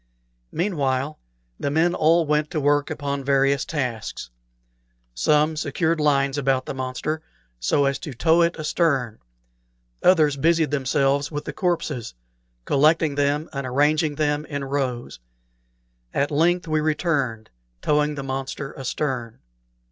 [0.51, 1.19] Meanwhile,
[1.59, 4.31] the men all went to work upon various tasks.
[5.13, 7.21] Some secured lines about the monster
[7.59, 9.19] so as to tow it astern;
[10.01, 12.15] others busied themselves with the corpses,
[12.65, 15.19] collecting them and arranging them in rows.
[16.15, 17.51] At length we returned,
[17.83, 19.37] towing the monster astern.